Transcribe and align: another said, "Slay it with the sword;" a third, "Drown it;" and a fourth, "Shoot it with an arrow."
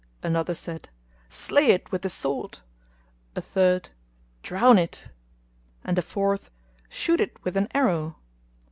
another 0.23 0.55
said, 0.55 0.89
"Slay 1.29 1.67
it 1.67 1.91
with 1.91 2.01
the 2.01 2.09
sword;" 2.09 2.61
a 3.35 3.39
third, 3.41 3.89
"Drown 4.41 4.79
it;" 4.79 5.09
and 5.83 5.95
a 5.99 6.01
fourth, 6.01 6.49
"Shoot 6.89 7.19
it 7.21 7.37
with 7.43 7.55
an 7.55 7.67
arrow." 7.71 8.15